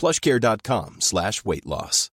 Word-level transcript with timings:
plushcare.com 0.00 0.96
slash 1.00 1.44
weight 1.44 1.66
loss. 1.66 2.08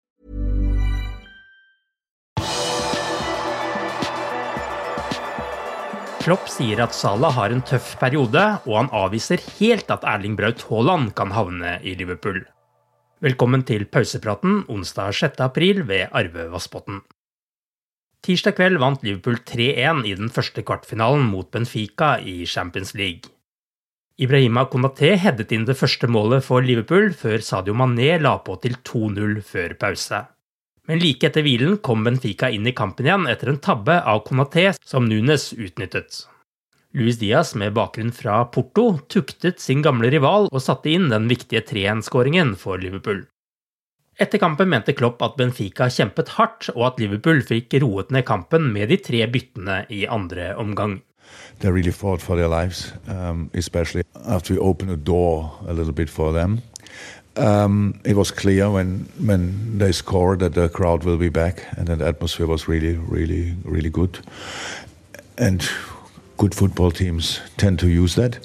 Klopp 6.24 6.46
sier 6.48 6.80
at 6.80 6.94
Salah 6.96 7.34
har 7.36 7.52
en 7.52 7.60
tøff 7.68 7.98
periode, 8.00 8.42
og 8.64 8.78
han 8.78 8.86
avviser 8.96 9.42
helt 9.58 9.90
at 9.92 10.06
Erling 10.08 10.38
Braut 10.38 10.62
Haaland 10.70 11.10
kan 11.18 11.34
havne 11.36 11.74
i 11.84 11.92
Liverpool. 12.00 12.38
Velkommen 13.20 13.60
til 13.68 13.84
pausepraten 13.84 14.62
onsdag 14.72 15.12
6. 15.20 15.42
april 15.44 15.82
ved 15.84 16.08
Arve 16.16 16.46
Vassbotn. 16.54 17.02
Tirsdag 18.24 18.56
kveld 18.56 18.80
vant 18.80 19.04
Liverpool 19.04 19.36
3-1 19.44 20.00
i 20.08 20.16
den 20.16 20.32
første 20.32 20.64
kvartfinalen 20.64 21.28
mot 21.28 21.50
Benfica 21.52 22.14
i 22.16 22.46
Champions 22.48 22.94
League. 22.96 23.33
Ibrahima 24.14 24.62
Konaté 24.70 25.16
headet 25.18 25.50
inn 25.50 25.64
det 25.66 25.74
første 25.74 26.06
målet 26.06 26.44
for 26.46 26.62
Liverpool, 26.62 27.08
før 27.18 27.42
Sadio 27.42 27.74
Mané 27.74 28.12
la 28.22 28.36
på 28.46 28.54
til 28.62 28.76
2-0 28.86 29.40
før 29.42 29.74
pause. 29.80 30.20
Men 30.86 31.00
like 31.02 31.26
etter 31.26 31.42
hvilen 31.42 31.80
kom 31.82 32.04
Benfica 32.06 32.46
inn 32.52 32.68
i 32.68 32.74
kampen 32.76 33.08
igjen 33.08 33.26
etter 33.26 33.50
en 33.50 33.58
tabbe 33.58 33.96
av 33.98 34.22
Konaté 34.28 34.68
som 34.86 35.08
Nunes 35.08 35.48
utnyttet. 35.56 36.28
Luis 36.94 37.18
Diaz 37.18 37.56
med 37.58 37.74
bakgrunn 37.74 38.12
fra 38.14 38.44
Porto 38.54 39.00
tuktet 39.10 39.58
sin 39.58 39.82
gamle 39.82 40.12
rival 40.14 40.46
og 40.46 40.62
satte 40.62 40.92
inn 40.92 41.08
den 41.10 41.26
viktige 41.26 41.64
3-1-skåringen 41.66 42.54
for 42.60 42.78
Liverpool. 42.78 43.24
Etter 44.14 44.38
kampen 44.38 44.70
mente 44.70 44.94
Klopp 44.94 45.24
at 45.26 45.34
Benfica 45.40 45.88
kjempet 45.90 46.36
hardt, 46.36 46.68
og 46.76 46.92
at 46.92 47.02
Liverpool 47.02 47.42
fikk 47.42 47.74
roet 47.82 48.14
ned 48.14 48.22
kampen 48.28 48.70
med 48.76 48.94
de 48.94 49.00
tre 49.02 49.24
byttene 49.26 49.80
i 49.90 50.04
andre 50.06 50.52
omgang. 50.54 51.00
They 51.60 51.70
really 51.70 51.92
fought 51.92 52.20
for 52.20 52.36
their 52.36 52.48
lives, 52.48 52.92
um, 53.08 53.50
especially 53.54 54.02
after 54.26 54.54
we 54.54 54.60
opened 54.60 54.90
the 54.90 54.96
door 54.96 55.52
a 55.66 55.72
little 55.72 55.92
bit 55.92 56.10
for 56.10 56.32
them. 56.32 56.62
Um, 57.36 58.00
it 58.04 58.16
was 58.16 58.30
clear 58.30 58.70
when 58.70 59.08
when 59.26 59.78
they 59.78 59.92
scored 59.92 60.38
that 60.38 60.54
the 60.54 60.68
crowd 60.68 61.04
will 61.04 61.16
be 61.16 61.30
back, 61.30 61.64
and 61.76 61.88
the 61.88 62.06
atmosphere 62.06 62.46
was 62.46 62.68
really, 62.68 62.96
really, 62.96 63.56
really 63.64 63.90
good. 63.90 64.18
And 65.36 65.68
good 66.36 66.54
football 66.54 66.90
teams 66.90 67.40
tend 67.56 67.78
to 67.78 67.88
use 67.88 68.14
that, 68.14 68.38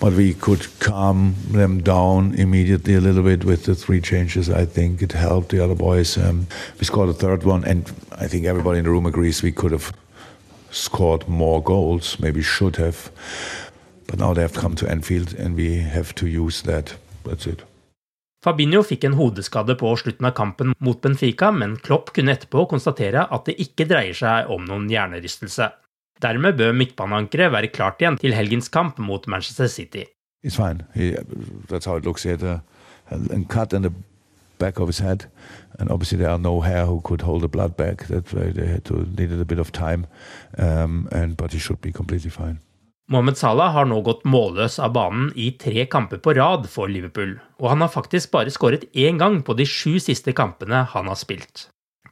but 0.00 0.12
we 0.12 0.34
could 0.34 0.66
calm 0.80 1.34
them 1.50 1.82
down 1.82 2.34
immediately 2.34 2.94
a 2.94 3.00
little 3.00 3.22
bit 3.22 3.44
with 3.44 3.64
the 3.64 3.74
three 3.74 4.00
changes. 4.00 4.48
I 4.48 4.64
think 4.64 5.02
it 5.02 5.12
helped 5.12 5.50
the 5.50 5.62
other 5.62 5.74
boys. 5.74 6.16
Um, 6.16 6.46
we 6.78 6.84
scored 6.84 7.08
a 7.08 7.14
third 7.14 7.44
one, 7.44 7.64
and 7.64 7.92
I 8.12 8.28
think 8.28 8.46
everybody 8.46 8.78
in 8.78 8.84
the 8.84 8.90
room 8.90 9.06
agrees 9.06 9.42
we 9.42 9.52
could 9.52 9.72
have 9.72 9.92
scored 10.72 11.28
more 11.28 11.60
goals, 11.62 12.18
maybe 12.18 12.42
should 12.42 12.76
have. 12.76 13.10
But 14.06 14.18
now 14.18 14.34
they 14.34 14.42
have 14.42 14.58
come 14.58 14.74
to 14.76 14.88
Anfield 14.90 15.34
and 15.34 15.56
we 15.56 15.76
have 15.76 16.14
to 16.14 16.26
use 16.26 16.62
that. 16.62 16.96
That's 17.24 17.46
it. 17.46 17.62
Fabinho 18.42 18.82
fikk 18.82 19.04
en 19.06 19.14
hodeskade 19.14 19.76
på 19.78 19.92
slutten 19.96 20.26
av 20.26 20.32
kampen 20.34 20.72
mot 20.82 20.98
Benfica, 21.00 21.52
men 21.54 21.76
Klopp 21.78 22.10
kunne 22.16 22.34
etterpå 22.34 22.64
konstatere 22.72 23.22
at 23.30 23.46
det 23.46 23.54
ikke 23.62 23.86
dreier 23.86 24.18
seg 24.18 24.50
om 24.50 24.64
noen 24.66 24.88
hjernerystelse. 24.90 25.68
Dermed 26.22 26.58
bør 26.58 26.74
midtbaneankeret 26.74 27.52
være 27.54 27.70
klart 27.70 28.02
igjen 28.02 28.18
til 28.18 28.34
helgens 28.34 28.70
kamp 28.74 28.98
mot 28.98 29.28
Manchester 29.30 29.70
City. 29.70 30.08
It's 30.42 30.58
fine. 30.58 30.82
He, 30.94 31.14
that's 31.70 31.86
how 31.86 31.96
it 31.96 32.04
looks. 32.04 32.24
He 32.24 32.30
had 32.30 32.42
a, 32.42 32.62
a 33.10 33.44
cut 33.48 33.72
and 33.72 33.84
the 33.84 33.92
back 34.64 34.80
of 34.80 34.88
his 34.92 35.00
head, 35.00 35.24
and 35.78 35.90
obviously 35.90 36.18
there 36.18 36.32
are 36.32 36.42
no 36.50 36.60
hair 36.60 36.86
who 36.86 37.00
could 37.08 37.22
hold 37.28 37.42
the 37.42 37.52
blood 37.56 37.76
back. 37.76 38.06
That's 38.08 38.32
why 38.32 38.50
they 38.56 38.66
had 38.66 38.84
to 38.90 39.06
needed 39.18 39.40
a 39.40 39.48
bit 39.54 39.58
of 39.58 39.72
time, 39.72 40.06
um, 40.58 41.08
and 41.12 41.36
but 41.36 41.52
he 41.52 41.58
should 41.58 41.80
be 41.80 41.92
completely 41.92 42.30
fine. 42.30 42.60
Mohammed 43.12 43.36
Salah 43.36 43.72
har 43.74 43.88
nå 43.90 43.98
gått 44.06 44.22
målløs 44.24 44.78
av 44.80 44.94
banen 44.94 45.32
i 45.36 45.50
tre 45.60 45.84
kamper 45.90 46.20
på 46.22 46.32
rad 46.38 46.68
for 46.70 46.88
Liverpool, 46.88 47.34
og 47.60 47.66
han 47.72 47.82
har 47.84 47.90
faktisk 47.92 48.30
bare 48.32 48.52
skåret 48.54 48.86
én 48.94 49.18
gang 49.20 49.42
på 49.44 49.56
de 49.58 49.66
sju 49.68 49.98
siste 50.00 50.32
kampene 50.38 50.84
han 50.94 51.10
har 51.10 51.18
spilt. 51.20 51.66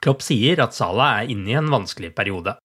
Klopp 0.05 0.25
sier 0.25 0.61
at 0.65 0.77
Salah 0.77 1.21
er 1.21 1.33
inne 1.33 1.53
i 1.53 1.57
en 1.61 1.71
vanskelig 1.73 2.13
periode. 2.17 2.57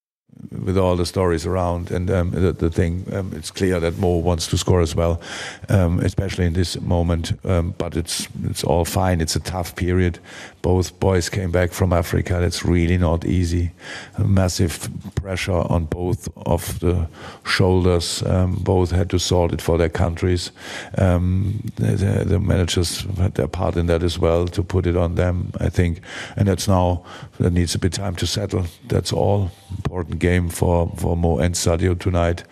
With 0.52 0.78
all 0.78 0.96
the 0.96 1.06
stories 1.06 1.46
around 1.46 1.92
and 1.92 2.10
um, 2.10 2.32
the, 2.32 2.52
the 2.52 2.70
thing, 2.70 3.06
um, 3.14 3.32
it's 3.36 3.52
clear 3.52 3.80
that 3.80 3.98
Mo 3.98 4.18
wants 4.18 4.48
to 4.48 4.58
score 4.58 4.82
as 4.82 4.96
well, 4.96 5.22
um, 5.70 6.00
especially 6.00 6.46
in 6.46 6.54
this 6.54 6.80
moment. 6.82 7.34
Um, 7.46 7.74
but 7.78 7.96
it's 7.96 8.28
it's 8.44 8.64
all 8.64 8.86
fine. 8.86 9.22
It's 9.22 9.36
a 9.36 9.40
tough 9.40 9.76
period. 9.76 10.20
Both 10.62 11.00
boys 11.00 11.30
came 11.30 11.52
back 11.52 11.72
from 11.72 11.94
Africa. 11.94 12.38
That's 12.40 12.66
really 12.66 12.98
not 12.98 13.26
easy. 13.26 13.72
massive 14.18 14.90
pressure 15.16 15.52
on 15.70 15.86
both 15.86 16.28
of 16.46 16.80
the 16.80 17.08
shoulders. 17.46 18.24
Um, 18.24 18.56
both 18.56 18.92
had 18.92 19.10
to 19.12 19.20
sort 19.20 19.54
it 19.54 19.62
for 19.62 19.78
their 19.78 19.90
countries. 19.90 20.52
Um, 20.98 21.62
the, 21.76 22.24
the 22.26 22.40
managers 22.40 23.02
had 23.18 23.36
their 23.36 23.48
part 23.48 23.78
in 23.78 23.86
that 23.88 24.04
as 24.04 24.18
well 24.18 24.48
to 24.48 24.64
put 24.64 24.88
it 24.88 24.98
on 24.98 25.16
them. 25.16 25.52
I 25.60 25.70
think, 25.70 26.02
and 26.36 26.48
that's 26.48 26.68
now 26.68 27.04
that 27.40 27.54
needs 27.54 27.76
a 27.76 27.80
bit 27.80 27.94
time 27.94 28.16
to 28.16 28.28
settle. 28.28 28.66
That's 28.88 29.14
all 29.14 29.52
important 29.96 30.20
game 30.20 30.50
for, 30.50 30.92
for 30.98 31.16
Mo 31.16 31.38
and 31.40 31.56
Sadio 31.56 31.96
tonight. 31.96 32.44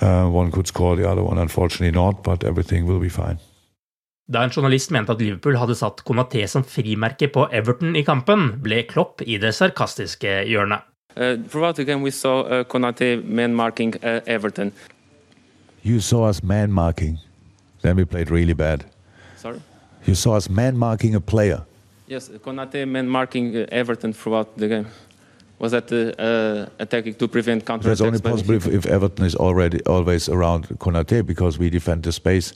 Uh, 0.00 0.28
one 0.28 0.50
could 0.50 0.66
score, 0.66 0.96
the 0.96 1.08
other 1.08 1.22
one 1.22 1.38
unfortunately 1.38 1.92
not, 1.92 2.22
but 2.24 2.44
everything 2.44 2.86
will 2.86 2.98
be 2.98 3.08
fine. 3.08 3.38
Da 4.26 4.42
en 4.42 4.50
journalist 4.50 4.90
mente 4.90 5.10
at 5.12 5.20
Liverpool 5.20 5.56
hadde 5.58 5.74
satt 5.74 6.04
Konaté 6.04 6.46
som 6.46 6.62
frimerke 6.64 7.28
på 7.28 7.48
Everton 7.52 7.96
i 7.96 8.02
kampen, 8.02 8.60
ble 8.62 8.84
Klopp 8.86 9.22
i 9.22 9.38
det 9.38 9.54
sarkastiske 9.54 10.44
hjørnet. 10.46 10.86
Uh, 11.16 11.36
throughout 11.48 11.74
the 11.76 11.84
game, 11.84 12.02
we 12.02 12.10
saw 12.10 12.42
uh, 12.42 12.64
Konate 12.64 13.22
man 13.24 13.54
marking 13.54 13.94
uh, 14.04 14.20
Everton. 14.26 14.72
You 15.82 16.00
saw 16.00 16.28
us 16.28 16.42
man 16.42 16.72
marking, 16.72 17.18
then 17.82 17.96
we 17.96 18.04
played 18.04 18.30
really 18.30 18.52
bad. 18.52 18.84
Sorry? 19.36 19.60
You 20.06 20.14
saw 20.14 20.36
us 20.36 20.48
man 20.48 20.76
marking 20.76 21.14
a 21.14 21.20
player. 21.20 21.62
Yes, 22.06 22.28
Konate 22.28 22.86
man 22.86 23.08
marking 23.08 23.56
uh, 23.56 23.66
Everton 23.72 24.12
throughout 24.12 24.56
the 24.56 24.68
game. 24.68 24.86
Was 25.60 25.72
that 25.72 25.92
uh, 25.92 26.20
uh, 26.22 26.66
a 26.78 26.86
tactic 26.86 27.18
to 27.18 27.28
prevent 27.28 27.66
counter 27.66 27.86
That's 27.88 28.00
only 28.00 28.18
possible 28.18 28.54
if, 28.54 28.66
if 28.66 28.86
Everton 28.86 29.26
is 29.26 29.36
already 29.36 29.84
always 29.84 30.26
around 30.26 30.66
Konate 30.78 31.26
because 31.26 31.58
we 31.58 31.68
defend 31.68 32.02
the 32.02 32.12
space. 32.12 32.54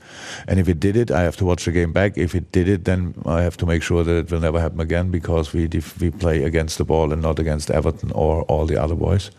And 0.48 0.58
if 0.58 0.68
it 0.68 0.80
did 0.80 0.96
it, 0.96 1.10
I 1.10 1.20
have 1.20 1.36
to 1.36 1.44
watch 1.44 1.66
the 1.66 1.72
game 1.72 1.92
back. 1.92 2.16
If 2.16 2.34
it 2.34 2.50
did 2.50 2.66
it, 2.66 2.86
then 2.86 3.14
I 3.26 3.42
have 3.42 3.58
to 3.58 3.66
make 3.66 3.82
sure 3.82 4.04
that 4.04 4.16
it 4.16 4.30
will 4.30 4.40
never 4.40 4.58
happen 4.58 4.80
again 4.80 5.10
because 5.10 5.52
we 5.52 5.66
def- 5.66 6.00
we 6.00 6.10
play 6.10 6.44
against 6.44 6.78
the 6.78 6.84
ball 6.84 7.12
and 7.12 7.20
not 7.20 7.38
against 7.38 7.70
Everton 7.70 8.10
or 8.12 8.42
all 8.44 8.64
the 8.64 8.82
other 8.82 8.94
boys. 8.94 9.30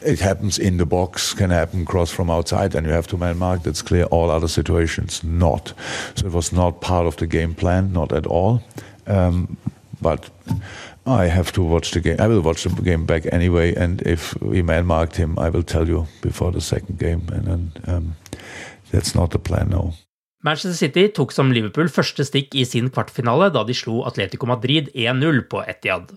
It 0.00 0.20
happens 0.20 0.58
in 0.58 0.78
the 0.78 0.86
box, 0.86 1.34
can 1.34 1.50
happen 1.50 1.84
cross 1.84 2.10
from 2.10 2.30
outside, 2.30 2.74
and 2.74 2.86
you 2.86 2.92
have 2.92 3.06
to 3.08 3.18
man 3.18 3.38
mark. 3.38 3.64
That's 3.64 3.82
clear. 3.82 4.04
All 4.04 4.30
other 4.30 4.48
situations, 4.48 5.22
not. 5.22 5.74
So 6.14 6.26
it 6.26 6.32
was 6.32 6.52
not 6.52 6.80
part 6.80 7.06
of 7.06 7.16
the 7.16 7.26
game 7.26 7.54
plan, 7.54 7.92
not 7.92 8.12
at 8.12 8.26
all. 8.26 8.62
Um, 9.06 9.58
but 10.00 10.30
I 11.06 11.26
have 11.26 11.52
to 11.52 11.62
watch 11.62 11.90
the 11.90 12.00
game. 12.00 12.16
I 12.20 12.28
will 12.28 12.42
watch 12.42 12.62
the 12.62 12.82
game 12.82 13.06
back 13.06 13.26
anyway, 13.32 13.74
and 13.74 14.02
if 14.02 14.34
we 14.40 14.62
man 14.62 14.86
marked 14.86 15.16
him, 15.16 15.38
I 15.38 15.48
will 15.50 15.64
tell 15.64 15.88
you 15.88 16.06
before 16.20 16.52
the 16.52 16.60
second 16.60 16.98
game, 16.98 17.22
and 17.32 17.46
then 17.46 17.72
um, 17.86 18.14
that's 18.92 19.14
not 19.14 19.30
the 19.30 19.38
plan 19.38 19.70
now. 19.70 19.92
Manchester 20.44 20.74
City 20.74 21.08
tok 21.08 21.32
som 21.32 21.52
Liverpool 21.54 21.86
første 21.90 22.24
stikk 22.26 22.54
i 22.58 22.64
sin 22.66 22.90
kvartfinale 22.90 23.50
da 23.54 23.62
de 23.62 23.74
slo 23.74 24.02
Atletico 24.06 24.46
Madrid 24.50 24.90
1-0 24.94 25.44
på 25.50 25.62
Etiad. 25.70 26.10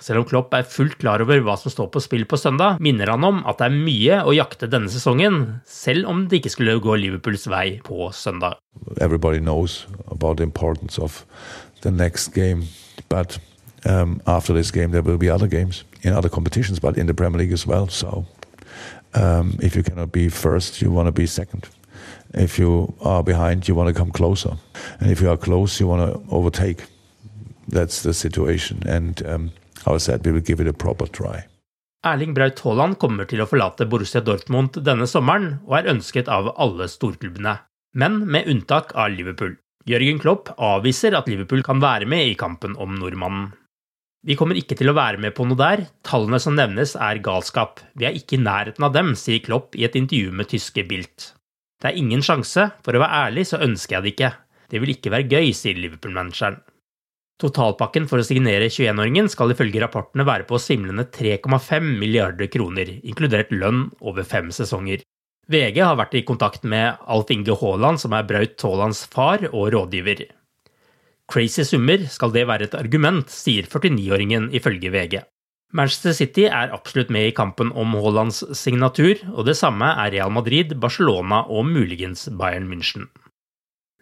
Selv 0.00 0.22
om 0.22 0.26
Klopp 0.28 0.54
er 0.56 0.64
fullt 0.64 0.96
klar 1.00 1.20
over 1.20 1.40
hva 1.44 1.58
som 1.60 1.72
står 1.72 1.90
på 1.92 2.00
spill 2.00 2.24
på 2.28 2.38
søndag, 2.40 2.78
minner 2.80 3.12
han 3.12 3.24
om 3.24 3.42
at 3.48 3.60
det 3.60 3.68
er 3.68 3.76
mye 3.88 4.20
å 4.24 4.32
jakte 4.36 4.68
denne 4.68 4.88
sesongen, 4.92 5.60
selv 5.68 6.08
om 6.08 6.26
det 6.28 6.40
ikke 6.40 6.52
skulle 6.56 6.78
gå 6.80 6.96
Liverpools 6.96 7.44
vei 7.52 7.80
på 7.84 8.08
søndag. 8.16 8.56
Everybody 9.00 9.40
knows 9.40 9.86
about 10.08 10.38
the 10.38 10.48
importance 10.48 10.98
of 11.00 11.24
the 11.84 11.90
next 11.92 12.32
game, 12.32 12.64
but 13.08 13.38
um, 13.84 14.20
after 14.26 14.52
this 14.52 14.70
game 14.70 14.90
there 14.90 15.02
will 15.02 15.18
be 15.18 15.30
other 15.30 15.46
games 15.46 15.84
in 16.02 16.12
other 16.12 16.28
competitions, 16.28 16.80
but 16.80 16.96
in 16.96 17.06
the 17.06 17.14
Premier 17.14 17.38
League 17.38 17.52
as 17.52 17.66
well. 17.66 17.88
So 17.88 18.26
um, 19.14 19.58
if 19.62 19.76
you 19.76 19.82
cannot 19.82 20.12
be 20.12 20.28
first, 20.28 20.80
you 20.82 20.90
want 20.90 21.06
to 21.06 21.12
be 21.12 21.26
second. 21.26 21.68
If 22.34 22.58
you 22.58 22.94
are 23.00 23.22
behind, 23.22 23.66
you 23.68 23.74
want 23.74 23.88
to 23.88 23.94
come 23.94 24.12
closer. 24.12 24.56
And 25.00 25.10
if 25.10 25.20
you 25.20 25.30
are 25.30 25.36
close, 25.36 25.80
you 25.80 25.88
want 25.88 26.02
to 26.12 26.34
overtake. 26.34 26.84
That's 27.68 28.02
the 28.02 28.14
situation. 28.14 28.82
And 28.86 29.26
um, 29.26 29.52
I 29.86 29.96
said 29.98 30.24
we 30.24 30.32
will 30.32 30.40
give 30.40 30.60
it 30.60 30.68
a 30.68 30.72
proper 30.72 31.06
try. 31.06 31.44
Erling 32.02 32.32
Braut 32.32 32.60
Haaland 32.64 32.96
kommer 32.96 33.26
til 33.28 33.42
å 33.42 33.46
forlate 33.48 33.84
Borussia 33.84 34.22
Dortmund 34.24 34.78
denne 34.86 35.04
sommeren, 35.10 35.58
og 35.68 35.76
er 35.76 35.90
ønsket 35.92 36.30
av 36.32 36.48
alle 36.56 36.86
storklubbene, 36.88 37.58
men 37.92 38.22
med 38.24 38.48
unntak 38.48 38.94
av 38.96 39.12
Liverpool. 39.12 39.58
Jørgen 39.88 40.20
Klopp 40.22 40.48
avviser 40.56 41.12
at 41.16 41.28
Liverpool 41.28 41.60
kan 41.66 41.82
være 41.82 42.08
med 42.08 42.30
i 42.30 42.38
kampen 42.40 42.72
om 42.80 42.96
nordmannen. 42.96 43.50
Vi 44.26 44.36
kommer 44.36 44.58
ikke 44.60 44.76
til 44.76 44.90
å 44.90 44.96
være 44.96 45.20
med 45.22 45.32
på 45.32 45.46
noe 45.48 45.56
der, 45.56 45.86
tallene 46.04 46.40
som 46.42 46.56
nevnes 46.56 46.92
er 47.00 47.22
galskap, 47.24 47.80
vi 47.96 48.04
er 48.04 48.16
ikke 48.16 48.36
i 48.36 48.42
nærheten 48.42 48.84
av 48.84 48.92
dem, 48.92 49.14
sier 49.16 49.40
Klopp 49.40 49.78
i 49.78 49.86
et 49.86 49.96
intervju 49.96 50.34
med 50.36 50.50
tyske 50.50 50.84
Bilt. 50.88 51.30
Det 51.80 51.88
er 51.88 51.96
ingen 51.96 52.20
sjanse, 52.20 52.66
for 52.84 52.92
å 52.92 53.00
være 53.00 53.22
ærlig 53.30 53.46
så 53.48 53.62
ønsker 53.64 53.96
jeg 53.96 54.04
det 54.04 54.12
ikke. 54.12 54.32
Det 54.70 54.82
vil 54.82 54.92
ikke 54.92 55.12
være 55.14 55.30
gøy, 55.30 55.54
sier 55.56 55.80
Liverpool-manageren. 55.80 56.58
Totalpakken 57.40 58.04
for 58.10 58.20
å 58.20 58.26
signere 58.26 58.68
21-åringen 58.68 59.30
skal 59.32 59.54
ifølge 59.54 59.80
rapportene 59.80 60.26
være 60.28 60.44
på 60.48 60.60
svimlende 60.60 61.06
3,5 61.08 61.86
milliarder 62.02 62.50
kroner, 62.52 62.92
inkludert 63.00 63.54
lønn 63.54 63.86
over 64.04 64.28
fem 64.28 64.52
sesonger. 64.52 65.00
VG 65.50 65.80
har 65.80 65.96
vært 65.98 66.18
i 66.20 66.26
kontakt 66.28 66.68
med 66.68 67.00
Alf 67.08 67.32
Inge 67.32 67.56
Haaland, 67.56 68.02
som 68.04 68.12
er 68.12 68.28
Braut 68.28 68.60
Haalands 68.60 69.00
far 69.08 69.48
og 69.48 69.72
rådgiver. 69.72 70.26
Crazy 71.30 71.62
summer, 71.62 72.02
skal 72.10 72.32
det 72.34 72.46
være 72.50 72.66
et 72.66 72.74
argument, 72.74 73.28
sier 73.30 73.68
49-åringen 73.70 74.48
ifølge 74.56 74.90
VG. 74.90 75.20
Manchester 75.72 76.16
City 76.16 76.48
er 76.48 76.72
absolutt 76.74 77.12
med 77.14 77.28
i 77.28 77.34
kampen 77.34 77.70
om 77.78 77.94
Haalands 77.94 78.42
signatur, 78.58 79.20
og 79.30 79.46
det 79.46 79.54
samme 79.54 79.92
er 79.92 80.10
Real 80.16 80.32
Madrid, 80.34 80.74
Barcelona 80.82 81.44
og 81.46 81.68
muligens 81.68 82.26
Bayern 82.34 82.66
München. 82.66 83.06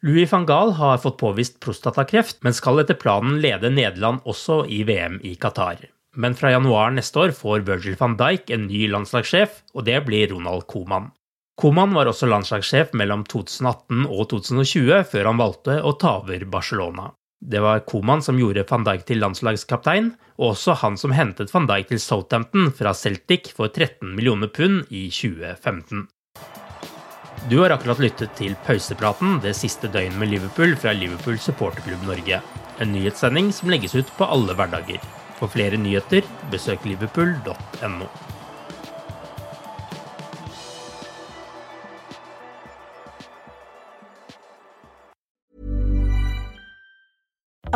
Louis 0.01 0.31
van 0.31 0.47
Gaal 0.49 0.73
har 0.79 1.03
fått 1.03 1.19
påvist 1.21 1.59
prostatakreft, 1.61 2.41
men 2.47 2.57
skal 2.57 2.81
etter 2.81 2.97
planen 2.97 3.41
lede 3.43 3.69
Nederland 3.75 4.25
også 4.25 4.63
i 4.65 4.81
VM 4.89 5.19
i 5.27 5.35
Qatar. 5.37 5.85
Men 6.17 6.39
fra 6.39 6.55
januar 6.55 6.95
neste 6.97 7.27
år 7.27 7.35
får 7.37 7.67
Virgil 7.69 7.99
van 8.01 8.17
Dijk 8.17 8.49
en 8.55 8.69
ny 8.71 8.87
landslagssjef, 8.89 9.61
og 9.75 9.85
det 9.91 10.01
blir 10.07 10.31
Ronald 10.33 10.65
Coman. 10.71 11.11
Coman 11.59 11.91
var 11.95 12.07
også 12.07 12.29
landslagssjef 12.31 12.93
mellom 12.95 13.25
2018 13.27 14.05
og 14.07 14.29
2020, 14.31 15.01
før 15.11 15.27
han 15.27 15.41
valgte 15.41 15.81
å 15.83 15.91
ta 15.99 16.21
over 16.21 16.45
Barcelona. 16.47 17.09
Det 17.39 17.59
var 17.63 17.83
Coman 17.87 18.23
som 18.23 18.39
gjorde 18.39 18.63
van 18.69 18.87
Dijk 18.87 19.03
til 19.09 19.19
landslagskaptein, 19.23 20.13
og 20.39 20.53
også 20.53 20.77
han 20.85 20.99
som 20.99 21.15
hentet 21.15 21.51
van 21.51 21.67
Dijk 21.67 21.91
til 21.91 22.03
Southampton 22.03 22.71
fra 22.79 22.95
Celtic 22.95 23.51
for 23.59 23.75
13 23.75 24.15
millioner 24.15 24.51
pund 24.55 24.87
i 24.95 25.09
2015. 25.11 26.07
Du 27.51 27.59
har 27.59 27.75
akkurat 27.75 28.07
lyttet 28.07 28.39
til 28.39 28.55
pausepraten 28.67 29.41
det 29.43 29.57
siste 29.59 29.91
døgnet 29.91 30.19
med 30.19 30.31
Liverpool 30.37 30.79
fra 30.79 30.95
Liverpool 30.95 31.43
supporterklubb 31.43 32.07
Norge. 32.07 32.43
En 32.79 32.95
nyhetssending 32.95 33.51
som 33.55 33.75
legges 33.75 33.99
ut 33.99 34.15
på 34.15 34.31
alle 34.31 34.55
hverdager. 34.55 35.03
For 35.43 35.51
flere 35.51 35.79
nyheter, 35.79 36.27
besøk 36.55 36.87
liverpool.no. 36.87 38.38